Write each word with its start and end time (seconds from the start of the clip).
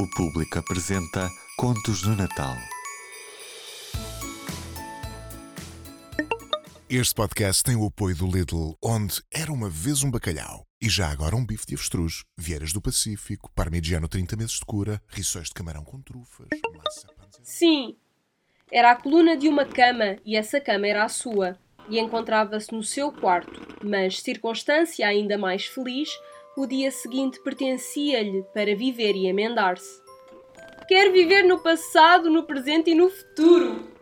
O 0.00 0.06
público 0.06 0.56
apresenta 0.56 1.28
Contos 1.56 2.02
do 2.02 2.14
Natal. 2.14 2.54
Este 6.88 7.12
podcast 7.12 7.64
tem 7.64 7.74
o 7.74 7.84
apoio 7.84 8.14
do 8.14 8.30
Lidl, 8.30 8.76
onde 8.80 9.20
era 9.28 9.52
uma 9.52 9.68
vez 9.68 10.04
um 10.04 10.10
bacalhau 10.12 10.64
e 10.80 10.88
já 10.88 11.08
agora 11.08 11.34
um 11.34 11.44
bife 11.44 11.66
de 11.66 11.74
avestruz, 11.74 12.22
vieiras 12.36 12.72
do 12.72 12.80
Pacífico, 12.80 13.50
parmigiano 13.56 14.06
30 14.06 14.36
meses 14.36 14.52
de 14.52 14.64
cura, 14.64 15.02
rissóis 15.08 15.48
de 15.48 15.54
camarão 15.54 15.82
com 15.82 16.00
trufas, 16.00 16.46
massa. 16.76 17.08
Sim, 17.42 17.96
era 18.70 18.92
a 18.92 18.96
coluna 18.96 19.36
de 19.36 19.48
uma 19.48 19.66
cama 19.66 20.16
e 20.24 20.36
essa 20.36 20.60
cama 20.60 20.86
era 20.86 21.02
a 21.02 21.08
sua 21.08 21.58
e 21.88 21.98
encontrava-se 21.98 22.72
no 22.72 22.84
seu 22.84 23.10
quarto, 23.10 23.66
mas, 23.84 24.20
circunstância 24.20 25.08
ainda 25.08 25.36
mais 25.36 25.66
feliz, 25.66 26.08
o 26.58 26.66
dia 26.66 26.90
seguinte 26.90 27.40
pertencia-lhe 27.40 28.42
para 28.52 28.74
viver 28.74 29.14
e 29.14 29.28
emendar-se. 29.28 30.02
Quer 30.88 31.12
viver 31.12 31.44
no 31.44 31.60
passado, 31.60 32.28
no 32.28 32.42
presente 32.42 32.90
e 32.90 32.96
no 32.96 33.08
futuro! 33.08 33.96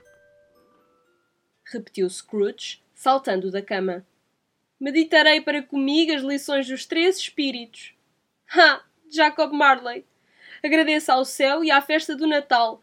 Repetiu 1.70 2.08
Scrooge, 2.08 2.82
saltando 2.95 3.50
da 3.50 3.60
cama. 3.60 4.06
Meditarei 4.80 5.42
para 5.42 5.62
comigo 5.62 6.14
as 6.14 6.22
lições 6.22 6.66
dos 6.66 6.86
três 6.86 7.18
espíritos. 7.18 7.95
Ha! 8.48 8.82
Jacob 9.10 9.52
Marley! 9.52 10.06
Agradeço 10.64 11.12
ao 11.12 11.26
céu 11.26 11.62
e 11.62 11.70
à 11.70 11.82
festa 11.82 12.16
do 12.16 12.26
Natal. 12.26 12.82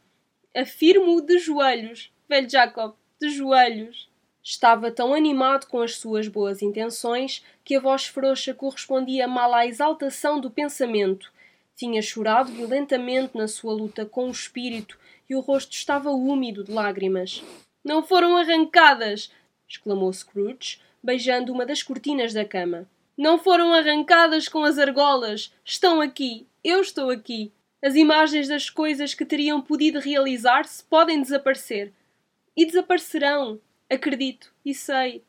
Afirmo-o 0.56 1.20
de 1.20 1.40
joelhos, 1.40 2.14
velho 2.30 2.48
Jacob, 2.48 2.94
de 3.20 3.30
joelhos. 3.30 4.08
Estava 4.44 4.92
tão 4.92 5.14
animado 5.14 5.68
com 5.68 5.82
as 5.82 5.96
suas 5.96 6.28
boas 6.28 6.62
intenções 6.62 7.46
que 7.64 7.76
a 7.76 7.80
voz 7.80 8.08
frouxa 8.08 8.54
correspondia 8.54 9.26
mal 9.26 9.54
à 9.54 9.66
exaltação 9.66 10.38
do 10.38 10.52
pensamento. 10.52 11.32
Tinha 11.78 12.02
chorado 12.02 12.52
violentamente 12.52 13.38
na 13.38 13.48
sua 13.48 13.74
luta 13.74 14.06
com 14.06 14.28
o 14.28 14.32
espírito 14.32 15.00
e 15.30 15.36
o 15.36 15.40
rosto 15.40 15.72
estava 15.72 16.12
úmido 16.12 16.62
de 16.62 16.74
lágrimas. 16.74 17.42
Não 17.86 18.04
foram 18.04 18.36
arrancadas! 18.36 19.32
exclamou 19.68 20.12
Scrooge, 20.12 20.80
beijando 21.02 21.54
uma 21.54 21.66
das 21.66 21.82
cortinas 21.82 22.34
da 22.34 22.44
cama. 22.44 22.86
Não 23.18 23.40
foram 23.40 23.74
arrancadas 23.74 24.50
com 24.50 24.66
as 24.66 24.78
argolas! 24.78 25.54
Estão 25.64 26.02
aqui! 26.02 26.46
Eu 26.62 26.82
estou 26.82 27.10
aqui! 27.10 27.50
As 27.82 27.96
imagens 27.96 28.50
das 28.50 28.70
coisas 28.70 29.14
que 29.14 29.26
teriam 29.26 29.62
podido 29.62 30.00
realizar-se 30.00 30.84
podem 30.84 31.22
desaparecer. 31.22 31.94
E 32.58 32.66
desaparecerão! 32.66 33.60
Acredito 33.90 34.54
e 34.66 34.74
sei. 34.74 35.24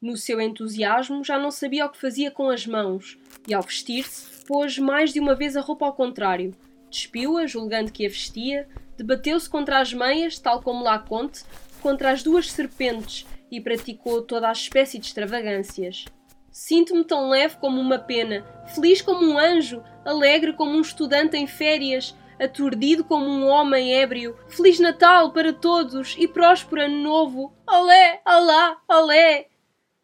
No 0.00 0.16
seu 0.16 0.40
entusiasmo, 0.40 1.22
já 1.22 1.38
não 1.38 1.50
sabia 1.50 1.84
o 1.84 1.90
que 1.90 2.00
fazia 2.00 2.30
com 2.30 2.48
as 2.48 2.66
mãos, 2.66 3.18
e 3.46 3.52
ao 3.52 3.62
vestir-se, 3.62 4.46
pôs 4.46 4.78
mais 4.78 5.12
de 5.12 5.20
uma 5.20 5.34
vez 5.34 5.56
a 5.56 5.60
roupa 5.60 5.84
ao 5.84 5.92
contrário. 5.92 6.54
Despiu-a, 6.90 7.46
julgando 7.46 7.92
que 7.92 8.06
a 8.06 8.08
vestia, 8.08 8.66
debateu-se 8.96 9.48
contra 9.48 9.78
as 9.78 9.92
meias, 9.92 10.38
tal 10.38 10.62
como 10.62 10.82
lá 10.82 10.98
conte, 10.98 11.44
contra 11.82 12.10
as 12.10 12.22
duas 12.22 12.50
serpentes, 12.50 13.26
e 13.50 13.60
praticou 13.60 14.22
toda 14.22 14.48
a 14.48 14.52
espécie 14.52 14.98
de 14.98 15.06
extravagâncias. 15.06 16.06
Sinto-me 16.50 17.04
tão 17.04 17.28
leve 17.28 17.56
como 17.56 17.80
uma 17.80 17.98
pena, 17.98 18.44
feliz 18.74 19.00
como 19.00 19.24
um 19.24 19.38
anjo, 19.38 19.82
alegre 20.04 20.52
como 20.52 20.72
um 20.72 20.80
estudante 20.80 21.36
em 21.36 21.46
férias, 21.46 22.14
aturdido 22.40 23.04
como 23.04 23.26
um 23.26 23.46
homem 23.46 23.94
ébrio. 23.94 24.36
Feliz 24.48 24.80
Natal 24.80 25.30
para 25.32 25.52
todos 25.52 26.16
e 26.18 26.26
próspero 26.26 26.82
ano 26.82 27.02
novo. 27.02 27.54
Olé, 27.66 28.22
alá, 28.24 28.80
olé! 28.88 29.48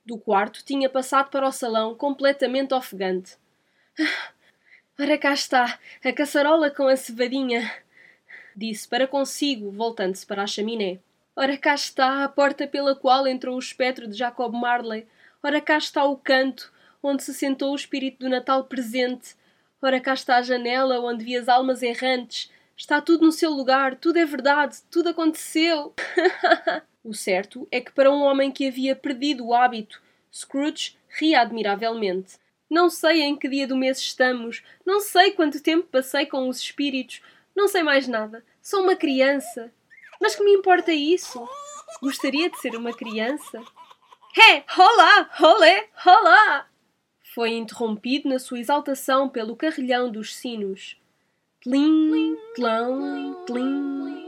Do 0.05 0.19
quarto 0.19 0.63
tinha 0.63 0.89
passado 0.91 1.31
para 1.31 1.49
o 1.49 1.53
salão 1.53 1.95
completamente 1.95 2.75
ofegante. 2.75 3.37
Ah, 3.99 4.33
ora 5.01 5.17
cá 5.17 5.33
está, 5.33 5.79
a 6.05 6.13
caçarola 6.13 6.71
com 6.71 6.87
a 6.87 6.97
cevadinha, 6.97 7.73
disse 8.55 8.87
para 8.87 9.09
consigo, 9.09 9.71
voltando-se 9.73 10.27
para 10.27 10.43
a 10.43 10.47
chaminé. 10.47 10.99
Ora 11.35 11.57
cá 11.57 11.75
está 11.75 12.23
a 12.23 12.29
porta 12.29 12.67
pela 12.67 12.95
qual 12.95 13.27
entrou 13.27 13.57
o 13.57 13.59
espectro 13.59 14.07
de 14.07 14.17
Jacob 14.17 14.55
Marley. 14.55 15.07
Ora 15.43 15.61
cá 15.61 15.79
está 15.79 16.05
o 16.05 16.17
canto, 16.17 16.73
onde 17.03 17.23
se 17.23 17.33
sentou 17.33 17.73
o 17.73 17.77
espírito 17.77 18.21
do 18.21 18.29
Natal 18.29 18.65
presente. 18.65 19.35
Ora 19.87 20.01
cá 20.01 20.15
está 20.15 20.39
a 20.39 20.43
janela 20.43 20.99
onde 20.99 21.25
vi 21.25 21.37
as 21.37 21.49
almas 21.49 21.81
errantes. 21.81 22.51
Está 22.77 23.01
tudo 23.01 23.25
no 23.25 23.31
seu 23.31 23.53
lugar, 23.53 23.95
tudo 23.95 24.19
é 24.19 24.25
verdade, 24.25 24.79
tudo 24.91 25.11
aconteceu. 25.11 25.95
o 27.05 27.15
certo 27.15 27.69
é 27.71 27.81
que 27.81 27.93
para 27.93 28.11
um 28.11 28.21
homem 28.23 28.51
que 28.51 28.67
havia 28.67 28.97
perdido 28.97 29.47
o 29.47 29.55
hábito, 29.55 30.03
Scrooge 30.35 30.97
ria 31.09 31.41
admiravelmente. 31.41 32.35
Não 32.69 32.91
sei 32.91 33.23
em 33.23 33.37
que 33.37 33.49
dia 33.49 33.65
do 33.65 33.77
mês 33.77 34.01
estamos, 34.01 34.65
não 34.85 34.99
sei 34.99 35.31
quanto 35.31 35.63
tempo 35.63 35.87
passei 35.87 36.27
com 36.27 36.49
os 36.49 36.59
espíritos, 36.59 37.23
não 37.55 37.69
sei 37.69 37.85
mais 37.85 38.09
nada. 38.09 38.45
Sou 38.61 38.83
uma 38.83 38.97
criança. 38.97 39.73
Mas 40.21 40.35
que 40.35 40.43
me 40.43 40.51
importa 40.51 40.93
isso? 40.93 41.49
Gostaria 42.03 42.51
de 42.51 42.59
ser 42.59 42.75
uma 42.75 42.93
criança? 42.93 43.63
Hé, 44.37 44.65
olá, 44.77 45.31
olé, 45.41 45.89
olá! 46.05 46.67
Foi 47.37 47.51
interrompido 47.51 48.31
na 48.31 48.39
sua 48.39 48.61
exaltação 48.61 49.29
pelo 49.29 49.55
carrilhão 49.55 50.11
dos 50.11 50.35
sinos. 50.35 50.97
Tlim, 51.61 52.35
tlão, 52.55 53.45
tlim. 53.45 54.25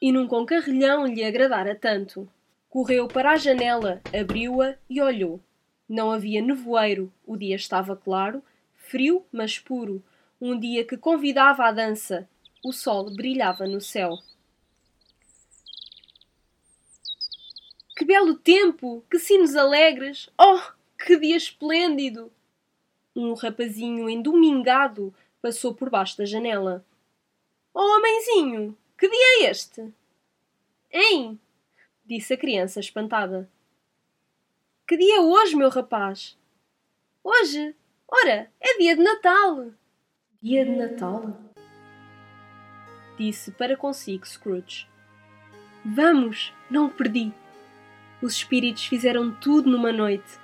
E 0.00 0.12
num 0.12 0.28
concarrilhão 0.28 1.04
lhe 1.04 1.24
agradara 1.24 1.74
tanto. 1.74 2.28
Correu 2.70 3.08
para 3.08 3.32
a 3.32 3.36
janela, 3.36 4.00
abriu-a 4.16 4.76
e 4.88 5.02
olhou. 5.02 5.40
Não 5.88 6.12
havia 6.12 6.40
nevoeiro, 6.40 7.12
o 7.26 7.36
dia 7.36 7.56
estava 7.56 7.96
claro, 7.96 8.40
frio, 8.76 9.26
mas 9.32 9.58
puro, 9.58 10.00
um 10.40 10.56
dia 10.56 10.84
que 10.84 10.96
convidava 10.96 11.64
à 11.64 11.72
dança. 11.72 12.28
O 12.64 12.72
sol 12.72 13.12
brilhava 13.12 13.66
no 13.66 13.80
céu. 13.80 14.16
Belo 18.06 18.36
tempo! 18.36 19.04
Que 19.10 19.18
sinos 19.18 19.56
alegres! 19.56 20.30
Oh, 20.38 20.60
que 21.04 21.18
dia 21.18 21.36
esplêndido! 21.36 22.32
Um 23.14 23.34
rapazinho 23.34 24.08
endomingado 24.08 25.12
passou 25.42 25.74
por 25.74 25.90
baixo 25.90 26.16
da 26.16 26.24
janela. 26.24 26.84
Oh, 27.74 27.96
homenzinho! 27.96 28.76
Que 28.96 29.08
dia 29.08 29.46
é 29.46 29.50
este? 29.50 29.92
Hein? 30.90 31.38
disse 32.06 32.32
a 32.32 32.36
criança 32.36 32.78
espantada. 32.78 33.50
Que 34.86 34.96
dia 34.96 35.16
é 35.16 35.20
hoje, 35.20 35.56
meu 35.56 35.68
rapaz? 35.68 36.38
Hoje? 37.22 37.74
Ora, 38.06 38.50
é 38.60 38.78
dia 38.78 38.94
de 38.94 39.02
Natal! 39.02 39.72
Dia 40.40 40.64
de 40.64 40.70
Natal? 40.70 41.36
Disse 43.18 43.50
para 43.50 43.76
consigo 43.76 44.24
Scrooge. 44.24 44.86
Vamos, 45.84 46.52
não 46.70 46.88
perdi. 46.88 47.32
Os 48.22 48.32
espíritos 48.32 48.86
fizeram 48.86 49.30
tudo 49.30 49.68
numa 49.68 49.92
noite. 49.92 50.38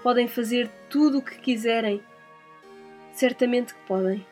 Podem 0.00 0.28
fazer 0.28 0.70
tudo 0.88 1.18
o 1.18 1.22
que 1.22 1.40
quiserem. 1.40 2.00
Certamente 3.12 3.74
que 3.74 3.80
podem. 3.80 4.24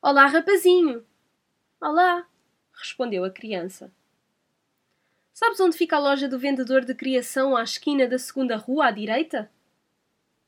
Olá, 0.00 0.26
rapazinho! 0.26 1.04
Olá! 1.80 2.24
respondeu 2.78 3.24
a 3.24 3.30
criança. 3.30 3.92
Sabes 5.32 5.58
onde 5.58 5.76
fica 5.76 5.96
a 5.96 6.00
loja 6.00 6.28
do 6.28 6.38
vendedor 6.38 6.84
de 6.84 6.94
criação 6.94 7.56
à 7.56 7.64
esquina 7.64 8.06
da 8.06 8.18
segunda 8.18 8.56
rua 8.56 8.86
à 8.86 8.90
direita? 8.92 9.50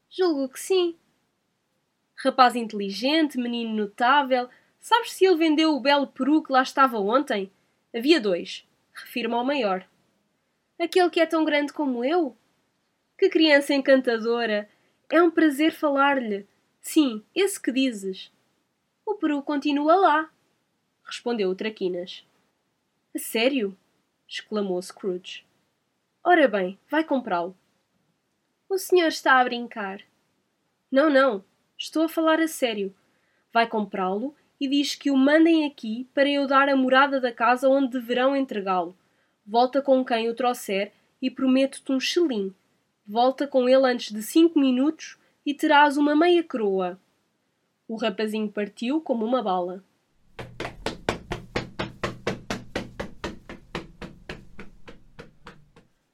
Julgo 0.08 0.48
que 0.48 0.60
sim. 0.60 0.96
Rapaz 2.22 2.54
inteligente, 2.54 3.36
menino 3.36 3.74
notável. 3.74 4.48
Sabes 4.78 5.12
se 5.12 5.24
ele 5.24 5.36
vendeu 5.36 5.74
o 5.74 5.80
belo 5.80 6.06
peru 6.06 6.40
que 6.42 6.52
lá 6.52 6.62
estava 6.62 7.00
ontem? 7.00 7.50
Havia 7.92 8.20
dois. 8.20 8.67
Refiro-me 8.98 9.34
ao 9.34 9.44
maior. 9.44 9.88
Aquele 10.78 11.10
que 11.10 11.20
é 11.20 11.26
tão 11.26 11.44
grande 11.44 11.72
como 11.72 12.04
eu? 12.04 12.36
Que 13.16 13.28
criança 13.28 13.74
encantadora! 13.74 14.68
É 15.08 15.22
um 15.22 15.30
prazer 15.30 15.72
falar-lhe. 15.72 16.46
Sim, 16.80 17.24
esse 17.34 17.60
que 17.60 17.72
dizes. 17.72 18.30
O 19.06 19.14
peru 19.14 19.42
continua 19.42 19.94
lá, 19.94 20.30
respondeu 21.02 21.48
o 21.48 21.54
Traquinas. 21.54 22.26
A 23.14 23.18
sério? 23.18 23.76
exclamou 24.28 24.80
Scrooge. 24.82 25.46
Ora 26.22 26.46
bem, 26.46 26.78
vai 26.90 27.02
comprá-lo. 27.02 27.56
O 28.68 28.76
senhor 28.76 29.08
está 29.08 29.40
a 29.40 29.44
brincar. 29.44 30.02
Não, 30.90 31.08
não, 31.08 31.42
estou 31.78 32.04
a 32.04 32.08
falar 32.08 32.38
a 32.40 32.46
sério. 32.46 32.94
Vai 33.50 33.66
comprá-lo 33.66 34.36
e 34.60 34.68
diz 34.68 34.94
que 34.94 35.10
o 35.10 35.16
mandem 35.16 35.66
aqui 35.66 36.08
para 36.14 36.28
eu 36.28 36.46
dar 36.46 36.68
a 36.68 36.76
morada 36.76 37.20
da 37.20 37.32
casa 37.32 37.68
onde 37.68 37.92
deverão 37.92 38.36
entregá-lo. 38.36 38.96
Volta 39.46 39.80
com 39.80 40.04
quem 40.04 40.28
o 40.28 40.34
trouxer 40.34 40.92
e 41.20 41.30
prometo-te 41.30 41.92
um 41.92 42.00
chelim. 42.00 42.54
Volta 43.06 43.46
com 43.46 43.68
ele 43.68 43.86
antes 43.86 44.12
de 44.12 44.22
cinco 44.22 44.58
minutos 44.58 45.16
e 45.44 45.54
terás 45.54 45.96
uma 45.96 46.14
meia 46.14 46.42
coroa. 46.42 46.98
O 47.86 47.96
rapazinho 47.96 48.50
partiu 48.50 49.00
como 49.00 49.24
uma 49.24 49.42
bala. 49.42 49.82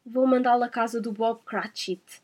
Vou 0.07 0.27
mandá-lo 0.27 0.63
à 0.63 0.69
casa 0.69 1.01
do 1.01 1.11
Bob 1.11 1.41
Cratchit, 1.45 2.23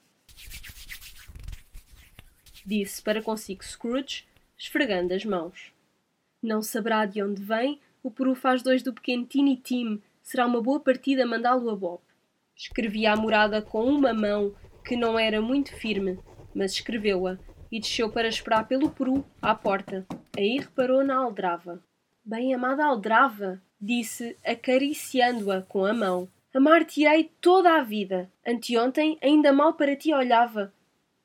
Disse 2.65 3.03
para 3.03 3.23
consigo 3.23 3.65
Scrooge, 3.65 4.25
esfregando 4.57 5.15
as 5.15 5.25
mãos. 5.25 5.73
Não 6.43 6.63
saberá 6.63 7.05
de 7.07 7.23
onde 7.23 7.43
vem, 7.43 7.81
o 8.03 8.11
peru 8.11 8.35
faz 8.35 8.63
dois 8.63 8.83
do 8.83 8.93
pequeno 8.93 9.27
Tiny 9.27 9.57
Tim. 9.57 10.03
Será 10.23 10.47
uma 10.47 10.63
boa 10.63 10.81
partida 10.81 11.27
mandá-lo 11.27 11.69
a 11.71 11.77
Bob. 11.77 12.01
Escrevia 12.57 13.13
a 13.13 13.17
morada 13.17 13.61
com 13.61 13.85
uma 13.85 14.13
mão, 14.13 14.55
que 14.85 14.97
não 14.97 15.19
era 15.19 15.41
muito 15.41 15.75
firme, 15.75 16.19
mas 16.55 16.73
escreveu-a, 16.73 17.39
e 17.71 17.79
desceu 17.79 18.11
para 18.11 18.29
esperar 18.29 18.67
pelo 18.67 18.91
peru 18.91 19.25
à 19.41 19.55
porta. 19.55 20.07
Aí 20.37 20.59
reparou 20.59 21.05
na 21.05 21.17
aldrava. 21.17 21.83
Bem 22.25 22.55
amada 22.55 22.85
aldrava, 22.85 23.61
disse, 23.81 24.37
acariciando-a 24.45 25.63
com 25.63 25.85
a 25.85 25.93
mão. 25.93 26.29
Amar-te-ei 26.53 27.31
toda 27.41 27.77
a 27.77 27.83
vida. 27.83 28.31
Anteontem 28.47 29.19
ainda 29.23 29.53
mal 29.53 29.75
para 29.75 29.95
ti 29.95 30.13
olhava. 30.13 30.73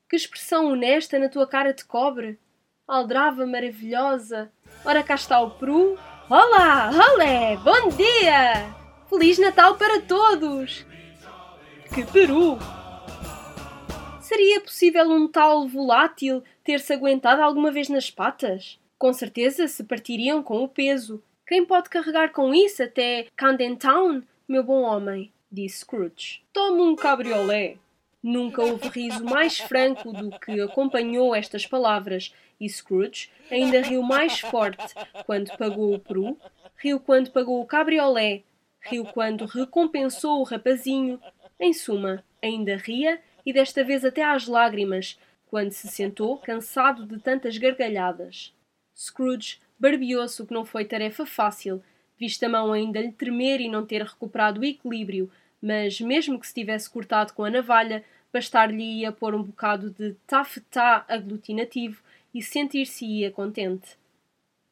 Que 0.08 0.16
expressão 0.16 0.68
honesta 0.68 1.18
na 1.18 1.28
tua 1.28 1.48
cara 1.48 1.74
de 1.74 1.84
cobre. 1.84 2.40
Aldrava 2.88 3.46
maravilhosa. 3.46 4.52
Ora 4.84 5.04
cá 5.04 5.16
está 5.16 5.40
o 5.40 5.52
peru. 5.52 5.98
Olá, 6.30 6.90
olé, 7.14 7.58
bom 7.58 7.90
dia! 7.90 8.74
Feliz 9.10 9.38
Natal 9.38 9.76
para 9.76 10.02
todos! 10.02 10.86
Que 11.94 12.04
peru! 12.04 12.58
Seria 14.20 14.60
possível 14.60 15.10
um 15.12 15.28
tal 15.28 15.68
volátil 15.68 16.44
ter-se 16.64 16.92
aguentado 16.94 17.42
alguma 17.42 17.72
vez 17.72 17.90
nas 17.90 18.10
patas? 18.10 18.80
Com 18.98 19.14
certeza 19.14 19.68
se 19.68 19.84
partiriam 19.84 20.42
com 20.42 20.64
o 20.64 20.68
peso. 20.68 21.22
Quem 21.48 21.64
pode 21.64 21.90
carregar 21.90 22.32
com 22.32 22.54
isso 22.54 22.82
até 22.82 23.28
Camden 23.36 23.76
Town, 23.76 24.24
meu 24.48 24.64
bom 24.64 24.82
homem? 24.82 25.32
disse 25.52 25.80
Scrooge. 25.80 26.42
Tome 26.52 26.82
um 26.82 26.96
cabriolé. 26.96 27.78
Nunca 28.28 28.64
houve 28.64 28.88
riso 28.88 29.24
mais 29.24 29.60
franco 29.60 30.12
do 30.12 30.32
que 30.40 30.60
acompanhou 30.60 31.36
estas 31.36 31.68
palavras, 31.68 32.34
e 32.60 32.68
Scrooge 32.68 33.30
ainda 33.52 33.80
riu 33.84 34.02
mais 34.02 34.40
forte 34.40 34.96
quando 35.28 35.56
pagou 35.56 35.94
o 35.94 36.00
peru, 36.00 36.36
riu 36.76 37.00
quando 37.00 37.30
pagou 37.30 37.62
o 37.62 37.68
cabriolé, 37.68 38.42
riu 38.82 39.06
quando 39.06 39.46
recompensou 39.46 40.40
o 40.40 40.44
rapazinho. 40.44 41.22
Em 41.60 41.72
suma, 41.72 42.24
ainda 42.42 42.76
ria 42.78 43.22
e 43.46 43.54
desta 43.54 43.84
vez 43.84 44.04
até 44.04 44.24
às 44.24 44.48
lágrimas, 44.48 45.20
quando 45.46 45.70
se 45.70 45.88
sentou, 45.88 46.40
cansado 46.40 47.06
de 47.06 47.20
tantas 47.20 47.60
gargalhadas. 47.60 48.52
Scrooge 48.98 49.60
barbeou-se, 49.78 50.42
o 50.42 50.48
que 50.48 50.54
não 50.54 50.66
foi 50.66 50.84
tarefa 50.84 51.28
fácil, 51.28 51.80
visto 52.18 52.44
a 52.44 52.50
mão 52.50 52.74
ainda 52.74 53.00
lhe 53.00 53.12
tremer 53.12 53.62
e 53.62 53.70
não 53.70 53.86
ter 53.86 54.02
recuperado 54.02 54.62
o 54.62 54.66
equilíbrio, 54.66 55.30
mas 55.62 56.02
mesmo 56.02 56.40
que 56.40 56.48
se 56.48 56.56
tivesse 56.56 56.90
cortado 56.90 57.32
com 57.32 57.44
a 57.44 57.52
navalha, 57.52 58.04
bastar-lhe-ia 58.36 59.14
pôr 59.14 59.34
um 59.34 59.42
bocado 59.42 59.90
de 59.92 60.14
tafetá 60.28 61.06
aglutinativo 61.08 62.02
e 62.34 62.44
sentir-se-ia 62.44 63.32
contente. 63.32 63.98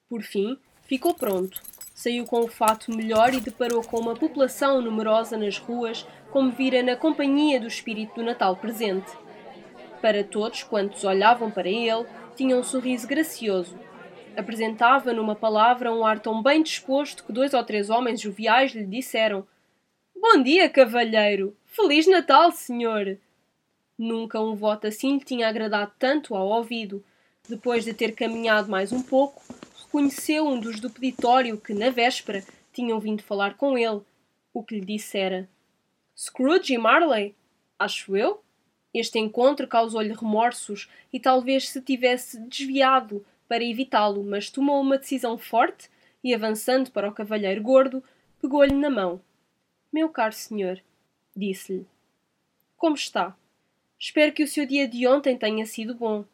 Por 0.10 0.22
fim, 0.22 0.58
ficou 0.82 1.14
pronto. 1.14 1.62
Saiu 1.96 2.26
com 2.26 2.42
o 2.42 2.48
fato 2.50 2.94
melhor 2.94 3.34
e 3.34 3.40
deparou 3.40 3.82
com 3.82 4.02
uma 4.02 4.16
população 4.16 4.82
numerosa 4.82 5.38
nas 5.38 5.58
ruas, 5.58 6.06
como 6.30 6.52
vira 6.52 6.84
na 6.84 6.98
companhia 6.98 7.58
do 7.58 7.68
espírito 7.68 8.16
do 8.16 8.24
Natal 8.24 8.58
presente. 8.58 9.10
Para 10.02 10.26
todos 10.26 10.62
quantos 10.64 11.06
olhavam 11.06 11.50
para 11.50 11.70
ele, 11.70 12.06
tinha 12.36 12.58
um 12.58 12.64
sorriso 12.64 13.08
gracioso. 13.08 13.80
Apresentava 14.36 15.14
numa 15.14 15.36
palavra 15.36 15.94
um 15.94 16.06
ar 16.06 16.20
tão 16.20 16.44
bem 16.44 16.62
disposto 16.62 17.24
que 17.24 17.32
dois 17.32 17.54
ou 17.54 17.64
três 17.64 17.90
homens 17.90 18.20
joviais 18.20 18.74
lhe 18.74 18.86
disseram: 18.86 19.48
Bom 20.14 20.44
dia, 20.44 20.68
cavalheiro! 20.68 21.56
Feliz 21.66 22.06
Natal, 22.08 22.52
senhor! 22.52 23.18
Nunca 23.98 24.42
um 24.42 24.56
voto 24.56 24.88
assim 24.88 25.18
lhe 25.18 25.24
tinha 25.24 25.48
agradado 25.48 25.92
tanto 26.00 26.36
ao 26.36 26.48
ouvido. 26.48 27.04
Depois 27.48 27.84
de 27.84 27.94
ter 27.94 28.14
caminhado 28.14 28.70
mais 28.70 28.92
um 28.92 29.02
pouco, 29.02 29.44
reconheceu 29.84 30.48
um 30.48 30.60
dos 30.60 30.80
do 30.80 30.90
peditório 30.90 31.58
que, 31.58 31.74
na 31.74 31.90
véspera, 31.90 32.44
tinham 32.72 33.00
vindo 33.00 33.22
falar 33.22 33.56
com 33.56 33.78
ele. 33.78 34.02
O 34.54 34.64
que 34.64 34.80
lhe 34.80 34.86
dissera: 34.86 35.48
Scrooge 36.16 36.74
e 36.74 36.78
Marley? 36.78 37.36
Acho 37.78 38.16
eu? 38.16 38.42
Este 38.94 39.20
encontro 39.20 39.68
causou-lhe 39.68 40.14
remorsos 40.14 40.90
e 41.12 41.20
talvez 41.20 41.70
se 41.70 41.82
tivesse 41.82 42.40
desviado 42.40 43.26
para 43.48 43.64
evitá-lo, 43.64 44.24
mas 44.24 44.50
tomou 44.50 44.80
uma 44.80 44.98
decisão 44.98 45.38
forte 45.38 45.90
e, 46.24 46.34
avançando 46.34 46.92
para 46.92 47.10
o 47.10 47.14
cavalheiro 47.14 47.62
gordo, 47.62 48.04
pegou-lhe 48.42 48.74
na 48.74 48.90
mão. 48.90 49.22
Meu 49.92 50.10
caro 50.10 50.34
senhor, 50.34 50.82
disse-lhe, 51.36 51.86
como 52.78 52.96
está? 52.96 53.36
Espero 54.06 54.34
que 54.34 54.44
o 54.44 54.48
seu 54.50 54.66
dia 54.66 54.86
de 54.86 55.08
ontem 55.08 55.38
tenha 55.38 55.66
sido 55.66 55.96
bom. 55.96 56.26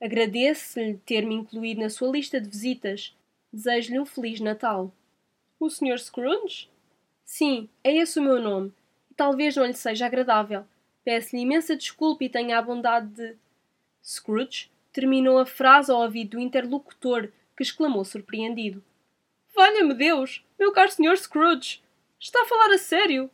Agradeço-lhe 0.00 0.96
ter-me 1.04 1.34
incluído 1.34 1.82
na 1.82 1.90
sua 1.90 2.10
lista 2.10 2.40
de 2.40 2.48
visitas. 2.48 3.14
Desejo-lhe 3.52 4.00
um 4.00 4.06
Feliz 4.06 4.40
Natal. 4.40 4.90
O 5.60 5.68
Sr. 5.68 5.98
Scrooge? 5.98 6.70
Sim, 7.22 7.68
é 7.84 7.94
esse 7.94 8.18
o 8.18 8.22
meu 8.22 8.40
nome. 8.40 8.72
E 9.10 9.14
talvez 9.14 9.54
não 9.54 9.66
lhe 9.66 9.74
seja 9.74 10.06
agradável. 10.06 10.64
Peço-lhe 11.04 11.42
imensa 11.42 11.76
desculpa 11.76 12.24
e 12.24 12.30
tenha 12.30 12.56
a 12.56 12.62
bondade 12.62 13.08
de. 13.08 13.36
Scrooge 14.02 14.70
terminou 14.90 15.36
a 15.36 15.44
frase 15.44 15.92
ao 15.92 16.00
ouvido 16.00 16.30
do 16.30 16.40
interlocutor, 16.40 17.30
que 17.54 17.62
exclamou 17.62 18.06
surpreendido. 18.06 18.82
Valha-me 19.54 19.92
Deus! 19.92 20.42
Meu 20.58 20.72
caro 20.72 20.90
Sr. 20.90 21.18
Scrooge! 21.18 21.82
Está 22.18 22.40
a 22.40 22.46
falar 22.46 22.70
a 22.70 22.78
sério? 22.78 23.30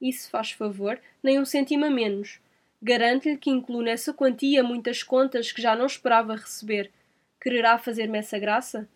Isso 0.00 0.28
faz 0.28 0.50
favor, 0.50 1.00
nem 1.22 1.38
um 1.38 1.44
cêntimo 1.44 1.84
a 1.84 1.90
menos. 1.90 2.42
Garanto-lhe 2.84 3.38
que 3.38 3.48
incluo 3.48 3.80
nessa 3.80 4.12
quantia 4.12 4.62
muitas 4.62 5.02
contas 5.02 5.50
que 5.50 5.62
já 5.62 5.74
não 5.74 5.86
esperava 5.86 6.36
receber. 6.36 6.92
Quererá 7.40 7.78
fazer-me 7.78 8.18
essa 8.18 8.38
graça? 8.38 8.86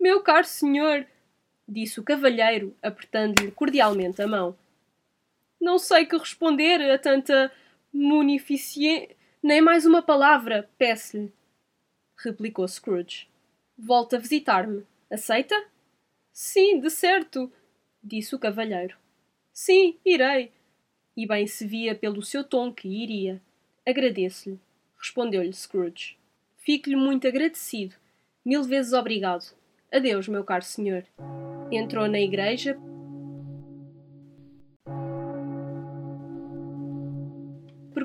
Meu 0.00 0.22
caro 0.22 0.46
senhor! 0.46 1.04
disse 1.66 1.98
o 1.98 2.04
cavalheiro, 2.04 2.76
apertando-lhe 2.80 3.50
cordialmente 3.50 4.22
a 4.22 4.28
mão. 4.28 4.56
Não 5.60 5.80
sei 5.80 6.06
que 6.06 6.16
responder 6.16 6.80
a 6.88 6.96
tanta 6.96 7.50
munificência. 7.92 9.16
Nem 9.42 9.60
mais 9.60 9.84
uma 9.84 10.00
palavra, 10.00 10.70
peço-lhe, 10.78 11.32
replicou 12.16 12.68
Scrooge. 12.68 13.26
Volta 13.76 14.16
a 14.16 14.20
visitar-me. 14.20 14.86
Aceita? 15.10 15.60
Sim, 16.32 16.78
de 16.78 16.88
certo, 16.88 17.52
disse 18.00 18.32
o 18.36 18.38
cavalheiro. 18.38 18.96
Sim, 19.52 19.98
irei. 20.04 20.53
E 21.16 21.26
bem 21.26 21.46
se 21.46 21.66
via 21.66 21.94
pelo 21.94 22.22
seu 22.22 22.42
tom 22.42 22.72
que 22.72 22.88
iria. 22.88 23.40
Agradeço-lhe, 23.86 24.58
respondeu-lhe 24.98 25.52
Scrooge. 25.52 26.16
Fico-lhe 26.58 26.96
muito 26.96 27.28
agradecido. 27.28 27.94
Mil 28.44 28.62
vezes 28.64 28.92
obrigado. 28.92 29.54
Adeus, 29.92 30.26
meu 30.26 30.42
caro 30.42 30.64
senhor. 30.64 31.04
Entrou 31.70 32.08
na 32.08 32.18
igreja, 32.18 32.76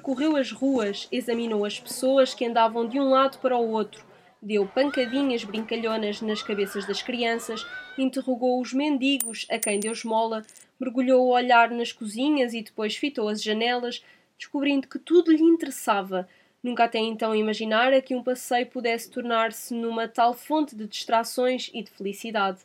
percorreu 0.09 0.35
as 0.35 0.51
ruas, 0.51 1.07
examinou 1.11 1.65
as 1.65 1.79
pessoas 1.79 2.33
que 2.33 2.45
andavam 2.45 2.87
de 2.87 2.99
um 2.99 3.09
lado 3.09 3.37
para 3.39 3.57
o 3.57 3.69
outro, 3.69 4.03
deu 4.41 4.65
pancadinhas 4.65 5.43
brincalhonas 5.43 6.21
nas 6.21 6.41
cabeças 6.41 6.87
das 6.87 7.01
crianças, 7.01 7.65
interrogou 7.97 8.61
os 8.61 8.73
mendigos 8.73 9.45
a 9.51 9.59
quem 9.59 9.79
deu 9.79 9.91
esmola, 9.91 10.43
mergulhou 10.79 11.25
o 11.25 11.33
olhar 11.33 11.69
nas 11.71 11.91
cozinhas 11.91 12.53
e 12.53 12.61
depois 12.61 12.95
fitou 12.95 13.27
as 13.27 13.41
janelas, 13.41 14.03
descobrindo 14.37 14.87
que 14.87 14.97
tudo 14.97 15.31
lhe 15.31 15.43
interessava. 15.43 16.27
Nunca 16.63 16.85
até 16.85 16.99
então 16.99 17.35
imaginara 17.35 18.01
que 18.01 18.15
um 18.15 18.23
passeio 18.23 18.67
pudesse 18.67 19.09
tornar-se 19.09 19.73
numa 19.73 20.07
tal 20.07 20.33
fonte 20.33 20.75
de 20.75 20.87
distrações 20.87 21.69
e 21.73 21.83
de 21.83 21.91
felicidade. 21.91 22.59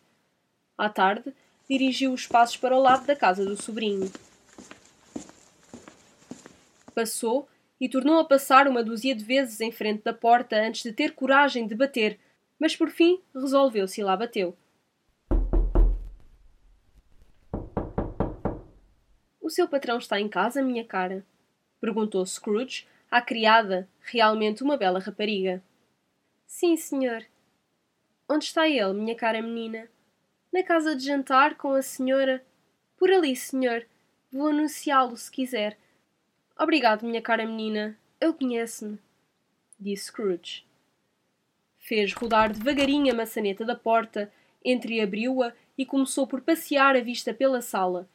À 0.76 0.88
tarde, 0.88 1.32
dirigiu 1.68 2.12
os 2.12 2.26
passos 2.26 2.56
para 2.56 2.76
o 2.76 2.82
lado 2.82 3.06
da 3.06 3.16
casa 3.16 3.44
do 3.44 3.60
sobrinho 3.60 4.10
passou 6.94 7.48
e 7.80 7.88
tornou 7.88 8.20
a 8.20 8.24
passar 8.24 8.68
uma 8.68 8.82
dúzia 8.82 9.14
de 9.14 9.24
vezes 9.24 9.60
em 9.60 9.72
frente 9.72 10.02
da 10.04 10.14
porta 10.14 10.56
antes 10.56 10.82
de 10.82 10.92
ter 10.92 11.12
coragem 11.12 11.66
de 11.66 11.74
bater, 11.74 12.18
mas 12.58 12.76
por 12.76 12.88
fim 12.88 13.20
resolveu-se 13.34 14.00
e 14.00 14.04
lá 14.04 14.16
bateu. 14.16 14.56
O 19.44 19.50
seu 19.50 19.68
patrão 19.68 19.98
está 19.98 20.18
em 20.18 20.26
casa, 20.26 20.62
minha 20.62 20.82
cara? 20.86 21.22
perguntou 21.78 22.24
Scrooge 22.24 22.86
à 23.10 23.20
criada, 23.20 23.86
realmente 24.00 24.62
uma 24.62 24.78
bela 24.78 24.98
rapariga. 24.98 25.62
Sim, 26.46 26.78
senhor. 26.78 27.26
Onde 28.26 28.46
está 28.46 28.66
ele, 28.66 28.94
minha 28.94 29.14
cara 29.14 29.42
menina? 29.42 29.86
Na 30.50 30.62
casa 30.62 30.96
de 30.96 31.04
jantar 31.04 31.56
com 31.56 31.72
a 31.72 31.82
senhora. 31.82 32.42
Por 32.96 33.10
ali, 33.10 33.36
senhor. 33.36 33.86
Vou 34.32 34.48
anunciá-lo 34.48 35.14
se 35.14 35.30
quiser. 35.30 35.76
Obrigado, 36.58 37.04
minha 37.04 37.20
cara 37.20 37.44
menina. 37.44 37.98
Ele 38.18 38.32
conhece-me, 38.32 38.98
disse 39.78 40.06
Scrooge. 40.06 40.64
Fez 41.76 42.14
rodar 42.14 42.50
devagarinho 42.50 43.12
a 43.12 43.14
maçaneta 43.14 43.62
da 43.62 43.76
porta, 43.76 44.32
entreabriu-a 44.64 45.52
e 45.76 45.84
começou 45.84 46.26
por 46.26 46.40
passear 46.40 46.96
a 46.96 47.02
vista 47.02 47.34
pela 47.34 47.60
sala. 47.60 48.08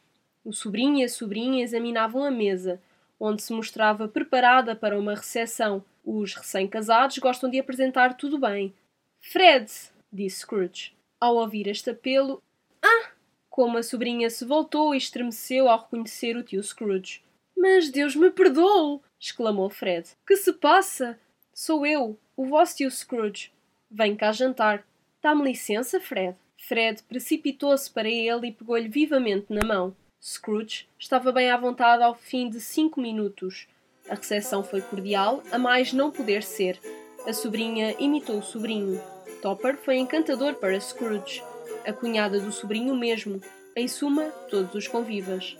O 0.44 0.52
sobrinho 0.52 0.98
e 0.98 1.04
a 1.04 1.08
sobrinha 1.08 1.62
examinavam 1.62 2.24
a 2.24 2.30
mesa. 2.30 2.80
onde 3.22 3.42
se 3.42 3.52
mostrava 3.52 4.08
preparada 4.08 4.74
para 4.74 4.98
uma 4.98 5.14
recepção. 5.14 5.84
Os 6.02 6.34
recém-casados 6.34 7.18
gostam 7.18 7.50
de 7.50 7.58
apresentar 7.58 8.16
tudo 8.16 8.38
bem. 8.38 8.72
Fred, 9.20 9.70
disse 10.10 10.40
Scrooge. 10.40 10.94
Ao 11.20 11.36
ouvir 11.36 11.68
este 11.68 11.90
apelo, 11.90 12.42
ah! 12.82 13.10
Como 13.50 13.76
a 13.76 13.82
sobrinha 13.82 14.30
se 14.30 14.46
voltou 14.46 14.94
e 14.94 14.98
estremeceu 14.98 15.68
ao 15.68 15.80
reconhecer 15.80 16.34
o 16.34 16.42
tio 16.42 16.62
Scrooge. 16.62 17.22
Mas 17.54 17.90
Deus 17.90 18.16
me 18.16 18.30
perdoe! 18.30 19.00
exclamou 19.18 19.68
Fred. 19.68 20.08
Que 20.26 20.36
se 20.36 20.54
passa? 20.54 21.20
Sou 21.52 21.84
eu, 21.84 22.18
o 22.34 22.46
vosso 22.46 22.76
tio 22.76 22.90
Scrooge. 22.90 23.52
Vem 23.90 24.16
cá 24.16 24.32
jantar. 24.32 24.82
Dá-me 25.20 25.44
licença, 25.44 26.00
Fred. 26.00 26.34
Fred 26.56 27.02
precipitou-se 27.02 27.90
para 27.90 28.08
ele 28.08 28.48
e 28.48 28.52
pegou-lhe 28.52 28.88
vivamente 28.88 29.52
na 29.52 29.66
mão. 29.66 29.94
Scrooge 30.22 30.86
estava 30.98 31.32
bem 31.32 31.50
à 31.50 31.56
vontade 31.56 32.02
ao 32.02 32.14
fim 32.14 32.50
de 32.50 32.60
cinco 32.60 33.00
minutos. 33.00 33.66
A 34.06 34.14
recepção 34.14 34.62
foi 34.62 34.82
cordial, 34.82 35.42
a 35.50 35.58
mais 35.58 35.94
não 35.94 36.10
poder 36.10 36.42
ser. 36.42 36.78
A 37.26 37.32
sobrinha 37.32 37.96
imitou 37.98 38.38
o 38.38 38.42
sobrinho. 38.42 39.00
Topper 39.40 39.78
foi 39.78 39.96
encantador 39.96 40.56
para 40.56 40.78
Scrooge. 40.78 41.42
A 41.86 41.92
cunhada 41.92 42.38
do 42.38 42.52
sobrinho 42.52 42.94
mesmo. 42.94 43.40
Em 43.74 43.88
suma, 43.88 44.24
todos 44.50 44.74
os 44.74 44.86
convivas. 44.86 45.56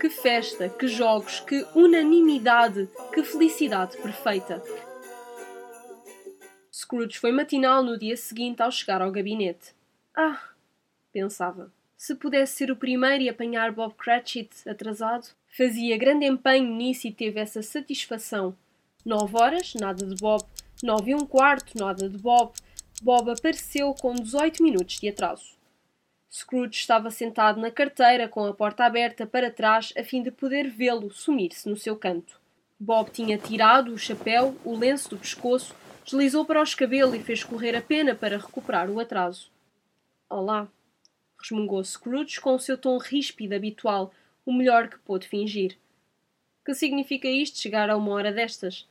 Que 0.00 0.10
festa, 0.10 0.68
que 0.68 0.88
jogos, 0.88 1.38
que 1.40 1.64
unanimidade, 1.76 2.88
que 3.12 3.22
felicidade 3.22 3.96
perfeita. 3.98 4.60
Scrooge 6.86 7.18
foi 7.18 7.32
matinal 7.32 7.82
no 7.82 7.98
dia 7.98 8.16
seguinte 8.16 8.62
ao 8.62 8.70
chegar 8.70 9.02
ao 9.02 9.10
gabinete. 9.10 9.74
Ah, 10.16 10.40
pensava, 11.12 11.72
se 11.96 12.14
pudesse 12.14 12.58
ser 12.58 12.70
o 12.70 12.76
primeiro 12.76 13.24
e 13.24 13.28
apanhar 13.28 13.72
Bob 13.72 13.92
Cratchit 13.94 14.50
atrasado. 14.68 15.26
Fazia 15.48 15.98
grande 15.98 16.26
empenho 16.26 16.72
nisso 16.72 17.08
e 17.08 17.12
teve 17.12 17.40
essa 17.40 17.60
satisfação. 17.60 18.56
Nove 19.04 19.36
horas, 19.36 19.74
nada 19.74 20.06
de 20.06 20.14
Bob. 20.14 20.44
Nove 20.80 21.10
e 21.10 21.14
um 21.16 21.26
quarto, 21.26 21.76
nada 21.76 22.08
de 22.08 22.18
Bob. 22.18 22.52
Bob 23.02 23.32
apareceu 23.32 23.92
com 23.94 24.14
18 24.14 24.62
minutos 24.62 25.00
de 25.00 25.08
atraso. 25.08 25.56
Scrooge 26.32 26.78
estava 26.78 27.10
sentado 27.10 27.60
na 27.60 27.72
carteira 27.72 28.28
com 28.28 28.44
a 28.44 28.54
porta 28.54 28.84
aberta 28.84 29.26
para 29.26 29.50
trás 29.50 29.92
a 29.98 30.04
fim 30.04 30.22
de 30.22 30.30
poder 30.30 30.70
vê-lo 30.70 31.10
sumir-se 31.10 31.68
no 31.68 31.76
seu 31.76 31.96
canto. 31.96 32.40
Bob 32.78 33.10
tinha 33.10 33.36
tirado 33.36 33.92
o 33.92 33.98
chapéu, 33.98 34.54
o 34.64 34.76
lenço 34.76 35.10
do 35.10 35.18
pescoço, 35.18 35.74
deslizou 36.06 36.44
para 36.44 36.60
o 36.60 36.62
escabelo 36.62 37.16
e 37.16 37.22
fez 37.22 37.42
correr 37.42 37.74
a 37.74 37.82
pena 37.82 38.14
para 38.14 38.38
recuperar 38.38 38.88
o 38.88 39.00
atraso. 39.00 39.50
Olá, 40.30 40.70
resmungou 41.40 41.82
Scrooge 41.82 42.40
com 42.40 42.54
o 42.54 42.60
seu 42.60 42.78
tom 42.78 42.96
ríspido 42.96 43.56
habitual, 43.56 44.14
o 44.44 44.52
melhor 44.52 44.88
que 44.88 44.98
pôde 45.00 45.26
fingir. 45.26 45.76
Que 46.64 46.74
significa 46.74 47.26
isto 47.26 47.58
chegar 47.58 47.90
a 47.90 47.96
uma 47.96 48.12
hora 48.12 48.32
destas? 48.32 48.88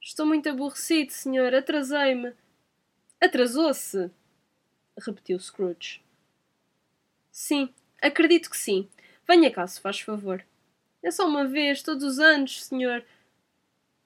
Estou 0.00 0.24
muito 0.24 0.48
aborrecido, 0.48 1.10
senhor. 1.10 1.52
Atrasei-me. 1.52 2.32
Atrasou-se? 3.20 4.08
repetiu 5.04 5.38
Scrooge. 5.40 6.00
Sim, 7.32 7.74
acredito 8.00 8.50
que 8.50 8.56
sim. 8.56 8.88
Venha 9.26 9.50
cá, 9.50 9.66
se 9.66 9.80
faz 9.80 9.98
favor. 9.98 10.44
É 11.02 11.10
só 11.10 11.26
uma 11.26 11.44
vez, 11.44 11.82
todos 11.82 12.04
os 12.04 12.18
anos, 12.20 12.64
senhor, 12.64 13.04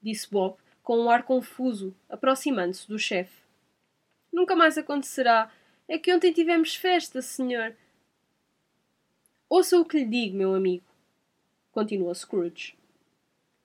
disse 0.03 0.31
Bob, 0.31 0.57
com 0.83 0.99
um 0.99 1.11
ar 1.11 1.23
confuso, 1.23 1.95
aproximando-se 2.09 2.89
do 2.89 2.99
chefe. 2.99 3.43
Nunca 4.33 4.57
mais 4.57 4.77
acontecerá. 4.79 5.51
É 5.89 5.99
que 5.99 6.13
ontem 6.13 6.33
tivemos 6.33 6.75
festa, 6.75 7.21
senhor. 7.21 7.77
Ouça 9.49 9.79
o 9.79 9.85
que 9.85 9.99
lhe 9.99 10.05
digo, 10.07 10.37
meu 10.37 10.55
amigo, 10.55 10.85
continuou 11.71 12.15
Scrooge. 12.15 12.75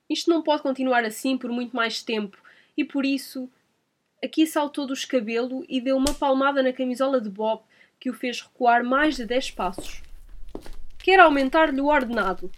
Isto 0.08 0.28
não 0.28 0.42
pode 0.42 0.62
continuar 0.62 1.04
assim 1.04 1.38
por 1.38 1.50
muito 1.50 1.74
mais 1.74 2.02
tempo, 2.02 2.38
e 2.76 2.84
por 2.84 3.04
isso. 3.04 3.48
Aqui 4.22 4.46
saltou 4.46 4.86
do 4.86 4.92
escabelo 4.92 5.64
e 5.68 5.80
deu 5.80 5.96
uma 5.96 6.12
palmada 6.12 6.62
na 6.62 6.72
camisola 6.72 7.20
de 7.20 7.30
Bob 7.30 7.62
que 8.00 8.10
o 8.10 8.14
fez 8.14 8.40
recuar 8.40 8.84
mais 8.84 9.16
de 9.16 9.24
dez 9.24 9.50
passos. 9.50 10.02
Quer 10.98 11.20
aumentar-lhe 11.20 11.80
o 11.80 11.86
ordenado. 11.86 12.50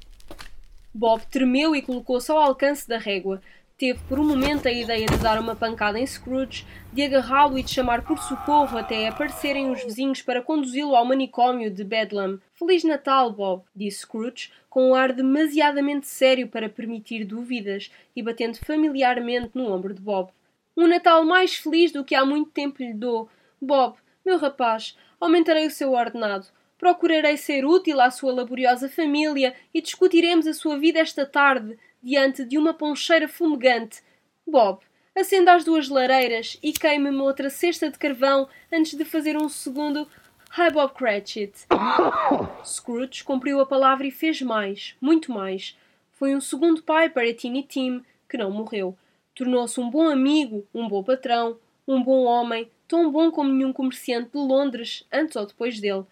Bob 0.93 1.25
tremeu 1.26 1.76
e 1.76 1.83
colocou-se 1.83 2.31
ao 2.33 2.38
alcance 2.38 2.88
da 2.88 2.99
régua, 2.99 3.40
Teve 3.80 3.99
por 4.06 4.18
um 4.18 4.28
momento 4.28 4.68
a 4.68 4.70
ideia 4.70 5.06
de 5.06 5.16
dar 5.16 5.40
uma 5.40 5.56
pancada 5.56 5.99
em 5.99 6.06
Scrooge, 6.06 6.66
de 6.92 7.02
agarrá-lo 7.02 7.58
e 7.58 7.62
de 7.62 7.70
chamar 7.70 8.02
por 8.02 8.18
socorro 8.18 8.76
até 8.76 9.08
aparecerem 9.08 9.70
os 9.70 9.82
vizinhos 9.82 10.20
para 10.20 10.42
conduzi-lo 10.42 10.94
ao 10.94 11.06
manicômio 11.06 11.70
de 11.70 11.82
Bedlam. 11.82 12.38
Feliz 12.52 12.84
Natal, 12.84 13.32
Bob, 13.32 13.62
disse 13.75 14.00
Scrooge, 14.00 14.52
com 14.68 14.90
um 14.90 14.94
ar 14.94 15.14
demasiadamente 15.14 16.06
sério 16.06 16.46
para 16.46 16.68
permitir 16.68 17.25
dúvidas 17.25 17.90
e 18.14 18.22
batendo 18.22 18.58
familiarmente 18.58 19.52
no 19.54 19.72
ombro 19.72 19.94
de 19.94 20.02
Bob. 20.02 20.30
Um 20.76 20.87
Natal 20.87 21.25
mais 21.25 21.54
feliz 21.54 21.90
do 21.90 22.04
que 22.04 22.14
há 22.14 22.22
muito 22.22 22.50
tempo 22.50 22.82
lhe 22.82 22.92
dou. 22.92 23.30
Bob, 23.58 23.96
meu 24.22 24.37
rapaz, 24.37 24.94
aumentarei 25.18 25.66
o 25.66 25.70
seu 25.70 25.92
ordenado. 25.92 26.49
Procurarei 26.76 27.38
ser 27.38 27.64
útil 27.64 27.99
à 27.99 28.10
sua 28.10 28.32
laboriosa 28.32 28.90
família 28.90 29.54
e 29.72 29.80
discutiremos 29.80 30.46
a 30.46 30.52
sua 30.52 30.78
vida 30.78 30.99
esta 30.99 31.25
tarde 31.25 31.78
diante 32.02 32.45
de 32.45 32.57
uma 32.57 32.73
poncheira 32.73 33.28
fumegante. 33.28 34.02
Bob, 34.47 34.80
acenda 35.14 35.52
as 35.52 35.64
duas 35.64 35.88
lareiras 35.88 36.59
e 36.62 36.73
queime-me 36.73 37.19
outra 37.19 37.50
cesta 37.50 37.90
de 37.90 37.99
carvão 37.99 38.49
antes 38.73 38.97
de 38.97 39.04
fazer 39.04 39.37
um 39.37 39.49
segundo 39.49 40.09
Hi 40.57 40.71
Bob 40.73 40.95
Cratchit. 40.95 41.66
Scrooge 42.64 43.23
cumpriu 43.23 43.61
a 43.61 43.66
palavra 43.66 44.07
e 44.07 44.11
fez 44.11 44.42
mais, 44.42 44.97
muito 45.00 45.30
mais. 45.30 45.76
Foi 46.12 46.35
um 46.35 46.40
segundo 46.40 46.83
pai 46.83 47.09
para 47.09 47.33
Tiny 47.33 47.62
Tim, 47.62 48.04
que 48.28 48.37
não 48.37 48.50
morreu. 48.50 48.97
Tornou-se 49.35 49.78
um 49.78 49.88
bom 49.88 50.09
amigo, 50.09 50.66
um 50.75 50.88
bom 50.88 51.02
patrão, 51.02 51.59
um 51.87 52.02
bom 52.02 52.25
homem, 52.25 52.71
tão 52.88 53.11
bom 53.11 53.30
como 53.30 53.52
nenhum 53.52 53.73
comerciante 53.73 54.30
de 54.33 54.38
Londres, 54.38 55.07
antes 55.12 55.37
ou 55.37 55.47
depois 55.47 55.80
dele. 55.80 56.04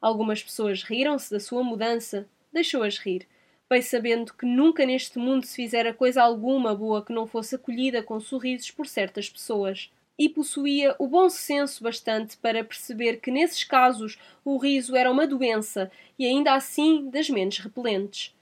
Algumas 0.00 0.42
pessoas 0.42 0.82
riram-se 0.82 1.30
da 1.30 1.38
sua 1.38 1.62
mudança. 1.62 2.26
Deixou-as 2.52 2.98
rir 2.98 3.26
bem 3.72 3.80
sabendo 3.80 4.34
que 4.34 4.44
nunca 4.44 4.84
neste 4.84 5.18
mundo 5.18 5.46
se 5.46 5.56
fizera 5.56 5.94
coisa 5.94 6.22
alguma 6.22 6.74
boa 6.74 7.02
que 7.02 7.10
não 7.10 7.26
fosse 7.26 7.54
acolhida 7.54 8.02
com 8.02 8.20
sorrisos 8.20 8.70
por 8.70 8.86
certas 8.86 9.30
pessoas. 9.30 9.90
E 10.18 10.28
possuía 10.28 10.94
o 10.98 11.08
bom 11.08 11.30
senso 11.30 11.82
bastante 11.82 12.36
para 12.36 12.62
perceber 12.62 13.16
que 13.16 13.30
nesses 13.30 13.64
casos 13.64 14.18
o 14.44 14.58
riso 14.58 14.94
era 14.94 15.10
uma 15.10 15.26
doença 15.26 15.90
e 16.18 16.26
ainda 16.26 16.52
assim 16.52 17.08
das 17.08 17.30
menos 17.30 17.56
repelentes. 17.56 18.34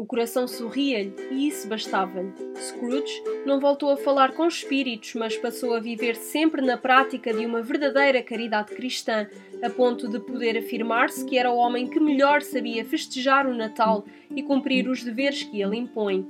O 0.00 0.06
coração 0.06 0.48
sorria-lhe 0.48 1.12
e 1.30 1.46
isso 1.46 1.68
bastava-lhe. 1.68 2.32
Scrooge 2.56 3.22
não 3.44 3.60
voltou 3.60 3.90
a 3.90 3.98
falar 3.98 4.32
com 4.32 4.46
espíritos, 4.46 5.12
mas 5.12 5.36
passou 5.36 5.74
a 5.74 5.78
viver 5.78 6.16
sempre 6.16 6.62
na 6.62 6.78
prática 6.78 7.34
de 7.34 7.44
uma 7.44 7.60
verdadeira 7.60 8.22
caridade 8.22 8.74
cristã, 8.74 9.28
a 9.62 9.68
ponto 9.68 10.08
de 10.08 10.18
poder 10.18 10.56
afirmar-se 10.56 11.22
que 11.26 11.36
era 11.36 11.52
o 11.52 11.56
homem 11.58 11.86
que 11.86 12.00
melhor 12.00 12.40
sabia 12.40 12.82
festejar 12.82 13.46
o 13.46 13.54
Natal 13.54 14.06
e 14.34 14.42
cumprir 14.42 14.88
os 14.88 15.04
deveres 15.04 15.42
que 15.42 15.60
ele 15.60 15.76
impõe. 15.76 16.26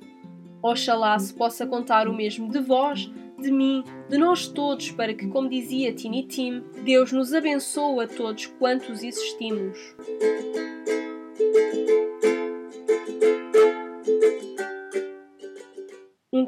Oxalá 0.60 1.16
se 1.20 1.32
possa 1.32 1.64
contar 1.64 2.08
o 2.08 2.12
mesmo 2.12 2.50
de 2.50 2.58
vós, 2.58 3.08
de 3.38 3.52
mim, 3.52 3.84
de 4.08 4.18
nós 4.18 4.48
todos, 4.48 4.90
para 4.90 5.14
que, 5.14 5.28
como 5.28 5.48
dizia 5.48 5.94
Tiny 5.94 6.24
Tim, 6.24 6.64
Deus 6.84 7.12
nos 7.12 7.32
abençoe 7.32 8.02
a 8.04 8.08
todos 8.08 8.46
quantos 8.46 9.04
existimos. 9.04 9.78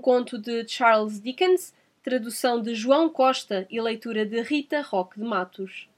Conto 0.03 0.37
de 0.37 0.67
Charles 0.69 1.21
Dickens, 1.21 1.73
tradução 2.03 2.61
de 2.61 2.75
João 2.75 3.09
Costa 3.09 3.67
e 3.71 3.81
leitura 3.81 4.27
de 4.27 4.43
Rita 4.43 4.83
Roque 4.83 5.19
de 5.19 5.25
Matos. 5.25 5.89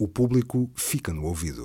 O 0.00 0.08
público 0.08 0.70
fica 0.74 1.12
no 1.12 1.26
ouvido. 1.26 1.62